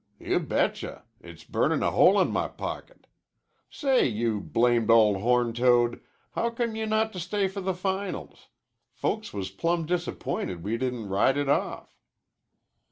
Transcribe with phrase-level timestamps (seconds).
[0.17, 3.05] "Y'betcha; it's burnin' a hole in my pocket.
[3.69, 5.99] Say, you blamed ol' horntoad,
[6.35, 8.47] howcome you not to stay for the finals?
[8.95, 11.99] Folks was plumb disappointed we didn't ride it off."